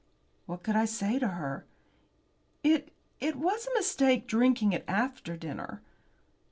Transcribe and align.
What 0.47 0.63
could 0.63 0.75
I 0.75 0.85
say 0.85 1.19
to 1.19 1.27
her? 1.27 1.63
"It 2.63 2.91
it 3.19 3.35
was 3.35 3.67
a 3.67 3.73
mistake 3.75 4.25
drinking 4.25 4.73
it 4.73 4.83
after 4.87 5.37
dinner." 5.37 5.83